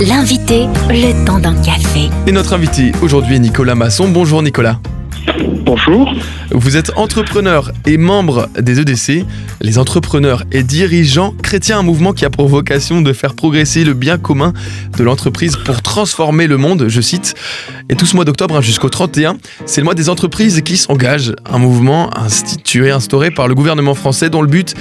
L'invité, 0.00 0.66
le 0.90 1.26
temps 1.26 1.40
d'un 1.40 1.60
café. 1.60 2.08
Et 2.28 2.30
notre 2.30 2.52
invité 2.52 2.92
aujourd'hui 3.02 3.34
est 3.34 3.40
Nicolas 3.40 3.74
Masson. 3.74 4.06
Bonjour 4.06 4.44
Nicolas. 4.44 4.78
Bonjour. 5.64 6.14
Vous 6.52 6.76
êtes 6.76 6.96
entrepreneur 6.96 7.72
et 7.84 7.96
membre 7.96 8.48
des 8.60 8.78
EDC, 8.78 9.26
les 9.60 9.76
entrepreneurs 9.76 10.44
et 10.52 10.62
dirigeants 10.62 11.34
chrétiens, 11.42 11.80
un 11.80 11.82
mouvement 11.82 12.12
qui 12.12 12.24
a 12.24 12.30
pour 12.30 12.46
vocation 12.46 13.02
de 13.02 13.12
faire 13.12 13.34
progresser 13.34 13.82
le 13.82 13.92
bien 13.92 14.18
commun 14.18 14.52
de 14.96 15.02
l'entreprise 15.02 15.56
pour 15.56 15.82
transformer 15.82 16.46
le 16.46 16.58
monde, 16.58 16.86
je 16.86 17.00
cite. 17.00 17.34
Et 17.88 17.96
tout 17.96 18.06
ce 18.06 18.14
mois 18.14 18.24
d'octobre 18.24 18.56
hein, 18.56 18.60
jusqu'au 18.60 18.90
31, 18.90 19.36
c'est 19.66 19.80
le 19.80 19.84
mois 19.84 19.94
des 19.94 20.08
entreprises 20.08 20.62
qui 20.62 20.76
s'engagent, 20.76 21.34
un 21.44 21.58
mouvement 21.58 22.16
institué, 22.16 22.92
instauré 22.92 23.32
par 23.32 23.48
le 23.48 23.56
gouvernement 23.56 23.94
français 23.94 24.30
dont 24.30 24.42
le 24.42 24.48
but 24.48 24.74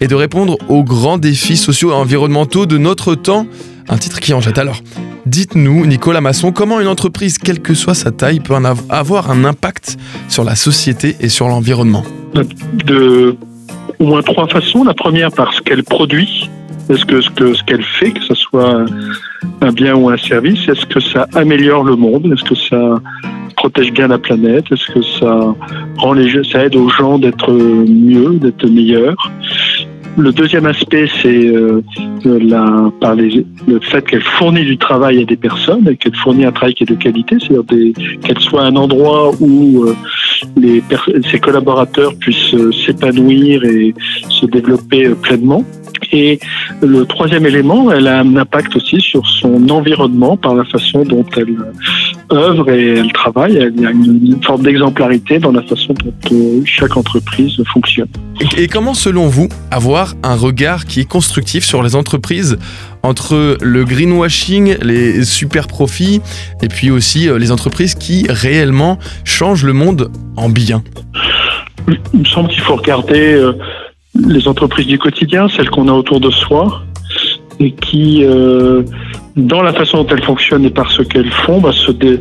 est 0.00 0.08
de 0.08 0.14
répondre 0.14 0.56
aux 0.68 0.82
grands 0.82 1.18
défis 1.18 1.58
sociaux 1.58 1.90
et 1.90 1.94
environnementaux 1.94 2.64
de 2.64 2.78
notre 2.78 3.14
temps. 3.14 3.46
Un 3.92 3.98
titre 3.98 4.20
qui 4.20 4.32
en 4.32 4.40
jette 4.40 4.56
alors. 4.56 4.80
Dites-nous, 5.26 5.84
Nicolas 5.84 6.22
Masson, 6.22 6.50
comment 6.50 6.80
une 6.80 6.88
entreprise, 6.88 7.36
quelle 7.36 7.60
que 7.60 7.74
soit 7.74 7.92
sa 7.92 8.10
taille, 8.10 8.40
peut 8.40 8.54
en 8.54 8.64
avoir 8.64 9.30
un 9.30 9.44
impact 9.44 9.98
sur 10.30 10.44
la 10.44 10.54
société 10.54 11.14
et 11.20 11.28
sur 11.28 11.46
l'environnement? 11.46 12.02
De 12.86 13.36
au 13.98 14.06
moins 14.06 14.22
trois 14.22 14.48
façons. 14.48 14.82
La 14.82 14.94
première, 14.94 15.30
parce 15.30 15.60
qu'elle 15.60 15.84
produit. 15.84 16.48
Est-ce 16.88 17.04
que 17.04 17.20
ce 17.20 17.28
qu'elle 17.30 17.54
ce 17.54 17.62
qu'elle 17.64 17.84
fait, 17.84 18.12
que 18.12 18.24
ce 18.24 18.34
soit 18.34 18.86
un 19.60 19.72
bien 19.72 19.94
ou 19.94 20.08
un 20.08 20.16
service, 20.16 20.66
est-ce 20.68 20.86
que 20.86 20.98
ça 20.98 21.28
améliore 21.34 21.84
le 21.84 21.94
monde? 21.94 22.32
Est-ce 22.32 22.44
que 22.44 22.54
ça 22.54 22.98
protège 23.56 23.92
bien 23.92 24.08
la 24.08 24.18
planète? 24.18 24.64
Est-ce 24.72 24.90
que 24.90 25.02
ça 25.02 25.54
rend 25.98 26.14
les 26.14 26.42
ça 26.44 26.64
aide 26.64 26.76
aux 26.76 26.88
gens 26.88 27.18
d'être 27.18 27.52
mieux, 27.52 28.38
d'être 28.40 28.66
meilleurs? 28.66 29.30
Le 30.16 30.32
deuxième 30.32 30.66
aspect, 30.66 31.08
c'est 31.22 31.46
euh, 31.46 31.82
les, 32.24 33.46
le 33.66 33.80
fait 33.80 34.02
qu'elle 34.02 34.22
fournit 34.22 34.64
du 34.64 34.76
travail 34.76 35.22
à 35.22 35.24
des 35.24 35.36
personnes 35.36 35.88
et 35.88 35.96
qu'elle 35.96 36.14
fournit 36.16 36.44
un 36.44 36.52
travail 36.52 36.74
qui 36.74 36.82
est 36.84 36.86
de 36.86 36.94
qualité, 36.94 37.36
c'est-à-dire 37.40 37.92
qu'elle 38.22 38.40
soit 38.40 38.62
un 38.62 38.76
endroit 38.76 39.30
où 39.40 39.84
euh, 39.84 39.94
les 40.56 40.82
ses 41.30 41.38
collaborateurs 41.38 42.14
puissent 42.16 42.54
euh, 42.54 42.72
s'épanouir 42.72 43.64
et 43.64 43.94
se 44.28 44.46
développer 44.46 45.06
euh, 45.06 45.14
pleinement. 45.14 45.64
Et 46.12 46.38
le 46.82 47.06
troisième 47.06 47.46
élément, 47.46 47.90
elle 47.90 48.06
a 48.06 48.20
un 48.20 48.36
impact 48.36 48.76
aussi 48.76 49.00
sur 49.00 49.26
son 49.26 49.68
environnement 49.70 50.36
par 50.36 50.54
la 50.54 50.64
façon 50.64 51.04
dont 51.04 51.24
elle 51.36 51.56
œuvre 52.30 52.70
et 52.70 52.98
elle 52.98 53.12
travaille. 53.12 53.54
Il 53.74 53.80
y 53.80 53.86
a 53.86 53.90
une, 53.90 54.38
forme 54.42 54.62
d'exemplarité 54.62 55.38
dans 55.38 55.52
la 55.52 55.62
façon 55.62 55.94
dont 55.94 56.12
euh, 56.32 56.60
chaque 56.64 56.96
entreprise 56.96 57.62
fonctionne. 57.72 58.08
Et 58.56 58.68
comment, 58.68 58.94
selon 58.94 59.28
vous, 59.28 59.48
avoir 59.70 60.14
un 60.22 60.34
regard 60.34 60.84
qui 60.84 61.00
est 61.00 61.08
constructif 61.08 61.64
sur 61.64 61.82
les 61.82 61.96
entreprises 61.96 62.58
entre 63.02 63.56
le 63.60 63.84
greenwashing, 63.84 64.76
les 64.82 65.24
super 65.24 65.66
profits 65.66 66.20
et 66.62 66.68
puis 66.68 66.90
aussi 66.90 67.28
euh, 67.28 67.38
les 67.38 67.52
entreprises 67.52 67.94
qui 67.94 68.26
réellement 68.28 68.98
changent 69.24 69.64
le 69.64 69.72
monde 69.72 70.10
en 70.36 70.48
bien? 70.48 70.82
Il 71.88 72.20
me 72.20 72.24
semble 72.24 72.48
qu'il 72.48 72.60
faut 72.60 72.76
regarder 72.76 73.34
euh, 73.34 73.54
les 74.14 74.46
entreprises 74.48 74.86
du 74.86 74.98
quotidien, 74.98 75.48
celles 75.48 75.70
qu'on 75.70 75.88
a 75.88 75.92
autour 75.92 76.20
de 76.20 76.30
soi, 76.30 76.82
et 77.60 77.70
qui, 77.72 78.24
euh, 78.24 78.82
dans 79.36 79.62
la 79.62 79.72
façon 79.72 80.02
dont 80.02 80.08
elles 80.10 80.22
fonctionnent 80.22 80.64
et 80.64 80.70
par 80.70 80.90
ce 80.90 81.02
qu'elles 81.02 81.30
font, 81.30 81.60
bah, 81.60 81.72
se 81.72 81.92
dé... 81.92 82.18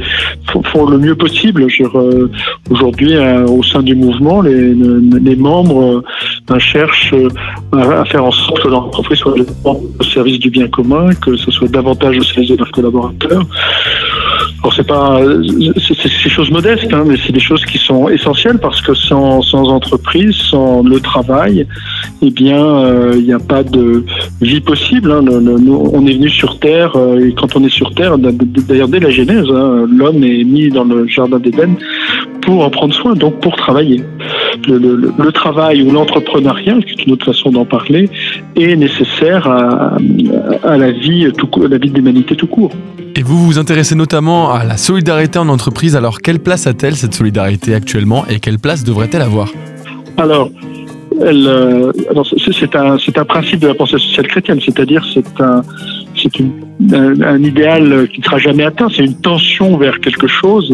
font, 0.65 0.85
le 0.85 0.97
mieux 0.97 1.15
possible. 1.15 1.67
Euh, 1.95 2.27
Aujourd'hui, 2.69 3.15
euh, 3.15 3.45
au 3.47 3.63
sein 3.63 3.81
du 3.81 3.95
mouvement, 3.95 4.41
les, 4.41 4.73
les 4.73 5.35
membres 5.35 6.03
euh, 6.49 6.59
cherchent 6.59 7.13
à, 7.73 8.05
faire 8.05 8.25
en 8.25 8.31
sorte 8.31 8.61
que 8.61 8.67
l'entreprise 8.67 9.19
soit 9.19 9.35
au 9.65 10.03
service 10.03 10.39
du 10.39 10.49
bien 10.49 10.67
commun, 10.67 11.13
que 11.15 11.35
ce 11.35 11.51
soit 11.51 11.67
davantage 11.67 12.17
au 12.17 12.23
service 12.23 12.51
de 12.51 12.57
leurs 12.57 12.71
collaborateurs. 12.71 13.43
Alors 14.63 14.73
c'est 14.75 14.87
pas, 14.87 15.19
c'est 15.77 16.03
des 16.03 16.29
choses 16.29 16.51
modestes, 16.51 16.93
hein, 16.93 17.03
mais 17.05 17.15
c'est 17.25 17.33
des 17.33 17.39
choses 17.39 17.65
qui 17.65 17.79
sont 17.79 18.09
essentielles 18.09 18.59
parce 18.59 18.79
que 18.81 18.93
sans, 18.93 19.41
sans 19.41 19.69
entreprise, 19.69 20.35
sans 20.35 20.83
le 20.83 20.99
travail, 20.99 21.65
eh 22.21 22.29
bien, 22.29 23.13
il 23.15 23.23
n'y 23.23 23.33
a 23.33 23.39
pas 23.39 23.63
de 23.63 24.05
vie 24.41 24.61
possible. 24.61 25.11
Hein. 25.11 25.25
on 25.27 26.05
est 26.05 26.13
venu 26.13 26.29
sur 26.29 26.59
Terre 26.59 26.95
euh, 26.95 27.27
et 27.27 27.33
quand 27.33 27.55
on 27.55 27.63
est 27.63 27.69
sur 27.69 27.93
Terre, 27.93 28.17
d'ailleurs 28.17 28.87
dès 28.87 28.99
la 28.99 29.09
Genèse, 29.09 29.45
hein, 29.49 29.85
l'homme 29.89 30.23
est 30.23 30.43
mis 30.43 30.69
dans 30.69 30.83
le 30.83 31.07
jardin 31.07 31.39
d'Éden 31.39 31.75
pour 32.41 32.65
en 32.65 32.69
prendre 32.69 32.93
soin, 32.93 33.13
donc 33.15 33.39
pour 33.39 33.55
travailler. 33.55 34.03
Le, 34.67 35.31
travail 35.31 35.81
ou 35.81 35.91
l'entrepreneuriat, 35.91 36.79
qui 36.81 36.91
est 36.91 37.05
une 37.05 37.13
autre 37.13 37.25
façon 37.25 37.51
d'en 37.51 37.65
parler, 37.65 38.09
est 38.55 38.75
nécessaire 38.75 39.47
à, 39.47 39.97
la 40.77 40.91
vie, 40.91 41.31
tout, 41.37 41.49
la 41.67 41.77
vie 41.77 41.89
de 41.89 41.95
l'humanité 41.95 42.35
tout 42.35 42.47
court. 42.47 42.71
Et 43.15 43.23
vous 43.23 43.45
vous 43.45 43.59
intéressez 43.59 43.95
notamment 43.95 44.51
à 44.53 44.63
la 44.63 44.77
solidarité 44.77 45.39
en 45.39 45.49
entreprise. 45.49 45.95
Alors, 45.95 46.21
quelle 46.21 46.39
place 46.39 46.67
a-t-elle 46.67 46.95
cette 46.95 47.13
solidarité 47.13 47.73
actuellement 47.73 48.25
et 48.27 48.39
quelle 48.39 48.59
place 48.59 48.83
devrait-elle 48.83 49.21
avoir? 49.21 49.49
Alors, 50.17 50.49
euh, 51.19 51.91
c'est 52.51 52.75
un, 52.75 52.95
un 52.95 53.25
principe 53.25 53.59
de 53.59 53.67
la 53.67 53.73
pensée 53.73 53.97
sociale 53.97 54.27
chrétienne, 54.27 54.59
c'est-à-dire 54.63 55.05
c'est 55.13 55.41
un, 55.41 55.61
c'est 56.21 56.31
un, 56.41 57.21
un, 57.21 57.43
idéal 57.43 58.07
qui 58.11 58.21
ne 58.21 58.25
sera 58.25 58.37
jamais 58.37 58.63
atteint, 58.63 58.87
c'est 58.95 59.03
une 59.03 59.19
tension 59.19 59.77
vers 59.77 59.99
quelque 59.99 60.27
chose, 60.27 60.73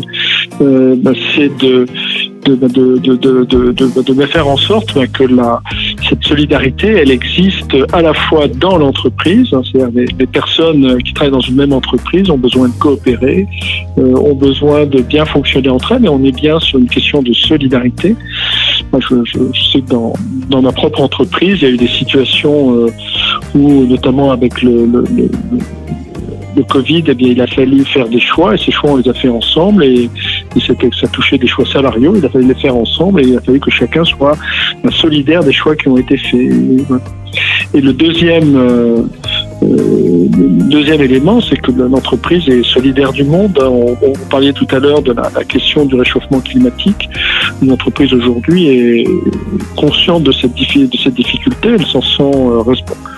euh, 0.61 0.95
bah, 0.97 1.11
c'est 1.35 1.55
de 1.57 1.85
de, 2.55 2.67
de, 2.67 3.15
de, 3.15 4.13
de, 4.13 4.25
faire 4.25 4.47
en 4.47 4.57
sorte 4.57 4.93
bah, 4.95 5.07
que 5.07 5.23
la, 5.23 5.61
cette 6.07 6.23
solidarité, 6.23 6.87
elle 6.87 7.11
existe 7.11 7.75
à 7.93 8.01
la 8.01 8.13
fois 8.13 8.47
dans 8.47 8.77
l'entreprise, 8.77 9.53
hein, 9.53 9.61
c'est-à-dire 9.71 10.05
les, 10.17 10.27
personnes 10.27 11.01
qui 11.03 11.13
travaillent 11.13 11.31
dans 11.31 11.39
une 11.39 11.55
même 11.55 11.73
entreprise 11.73 12.29
ont 12.29 12.37
besoin 12.37 12.67
de 12.67 12.73
coopérer, 12.73 13.47
euh, 13.97 14.13
ont 14.15 14.35
besoin 14.35 14.85
de 14.85 15.01
bien 15.01 15.25
fonctionner 15.25 15.69
entre 15.69 15.93
elles, 15.93 16.05
et 16.05 16.09
on 16.09 16.23
est 16.23 16.35
bien 16.35 16.59
sur 16.59 16.79
une 16.79 16.87
question 16.87 17.21
de 17.21 17.33
solidarité. 17.33 18.15
Moi, 18.91 19.01
je, 19.09 19.15
je, 19.25 19.71
sais 19.71 19.81
que 19.81 19.89
dans, 19.89 20.13
dans 20.49 20.61
ma 20.61 20.71
propre 20.71 21.01
entreprise, 21.01 21.59
il 21.61 21.63
y 21.63 21.71
a 21.71 21.73
eu 21.73 21.77
des 21.77 21.87
situations 21.87 22.75
euh, 22.75 22.87
où, 23.55 23.85
notamment 23.85 24.31
avec 24.31 24.61
le, 24.61 24.85
le, 24.85 25.03
le, 25.15 25.29
le 26.57 26.63
Covid, 26.63 27.03
eh 27.07 27.13
bien, 27.13 27.29
il 27.29 27.41
a 27.41 27.47
fallu 27.47 27.85
faire 27.85 28.07
des 28.09 28.19
choix 28.19 28.55
et 28.55 28.57
ces 28.57 28.71
choix, 28.71 28.91
on 28.91 28.97
les 28.97 29.07
a 29.07 29.13
fait 29.13 29.29
ensemble 29.29 29.83
et, 29.83 30.09
et 30.55 30.59
ça 30.59 31.07
touchait 31.07 31.37
des 31.37 31.47
choix 31.47 31.65
salariaux. 31.65 32.13
Il 32.15 32.25
a 32.25 32.29
fallu 32.29 32.47
les 32.47 32.55
faire 32.55 32.75
ensemble 32.75 33.21
et 33.21 33.27
il 33.27 33.37
a 33.37 33.41
fallu 33.41 33.59
que 33.59 33.71
chacun 33.71 34.03
soit 34.03 34.37
solidaire 34.91 35.43
des 35.43 35.53
choix 35.53 35.75
qui 35.75 35.87
ont 35.87 35.97
été 35.97 36.17
faits. 36.17 36.51
Et 37.73 37.81
le 37.81 37.93
deuxième, 37.93 38.55
euh, 38.55 39.01
euh, 39.63 40.27
deuxième 40.69 41.01
élément, 41.01 41.41
c'est 41.41 41.57
que 41.57 41.71
l'entreprise 41.71 42.47
est 42.47 42.63
solidaire 42.63 43.11
du 43.11 43.23
monde. 43.23 43.59
On, 43.61 44.13
parlait 44.29 44.53
tout 44.53 44.67
à 44.71 44.79
l'heure 44.79 45.01
de 45.01 45.13
la, 45.13 45.43
question 45.43 45.85
du 45.85 45.95
réchauffement 45.95 46.39
climatique. 46.39 47.09
Une 47.61 47.71
entreprise 47.71 48.13
aujourd'hui 48.13 48.67
est 48.67 49.07
consciente 49.75 50.23
de 50.23 50.31
cette, 50.31 50.53
de 50.53 50.97
cette 50.97 51.15
difficulté. 51.15 51.69
Elle 51.69 51.85
s'en 51.85 52.01
sent 52.01 52.23
euh, 52.23 52.61
responsable 52.61 53.16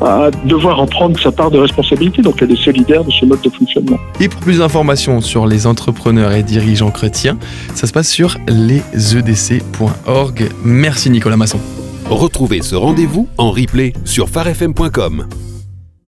à 0.00 0.30
devoir 0.44 0.80
en 0.80 0.86
prendre 0.86 1.18
sa 1.18 1.32
part 1.32 1.50
de 1.50 1.58
responsabilité, 1.58 2.22
donc 2.22 2.40
elle 2.42 2.52
est 2.52 2.62
solidaire 2.62 3.04
de 3.04 3.10
ce 3.10 3.24
mode 3.24 3.40
de 3.40 3.50
fonctionnement. 3.50 3.98
Et 4.20 4.28
pour 4.28 4.40
plus 4.40 4.58
d'informations 4.58 5.20
sur 5.20 5.46
les 5.46 5.66
entrepreneurs 5.66 6.32
et 6.32 6.42
dirigeants 6.42 6.90
chrétiens, 6.90 7.38
ça 7.74 7.86
se 7.86 7.92
passe 7.92 8.08
sur 8.08 8.36
lesedc.org. 8.48 9.68
Merci 10.64 11.10
Nicolas 11.10 11.36
Masson. 11.36 11.60
Retrouvez 12.10 12.62
ce 12.62 12.76
rendez-vous 12.76 13.28
en 13.36 13.50
replay 13.50 13.92
sur 14.04 14.28
farfm.com. 14.28 15.26